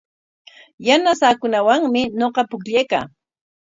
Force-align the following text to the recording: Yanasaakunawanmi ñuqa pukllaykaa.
Yanasaakunawanmi 0.87 2.01
ñuqa 2.19 2.41
pukllaykaa. 2.49 3.05